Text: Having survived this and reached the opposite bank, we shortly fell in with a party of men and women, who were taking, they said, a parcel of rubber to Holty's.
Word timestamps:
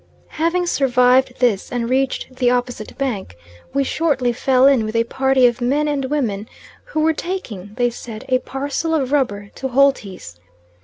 Having 0.29 0.65
survived 0.65 1.33
this 1.37 1.71
and 1.71 1.87
reached 1.87 2.35
the 2.37 2.49
opposite 2.49 2.97
bank, 2.97 3.35
we 3.71 3.83
shortly 3.83 4.33
fell 4.33 4.65
in 4.65 4.83
with 4.83 4.95
a 4.95 5.03
party 5.03 5.45
of 5.45 5.61
men 5.61 5.87
and 5.87 6.05
women, 6.05 6.49
who 6.85 7.01
were 7.01 7.13
taking, 7.13 7.75
they 7.75 7.91
said, 7.91 8.25
a 8.27 8.39
parcel 8.39 8.95
of 8.95 9.11
rubber 9.11 9.51
to 9.53 9.67
Holty's. 9.67 10.39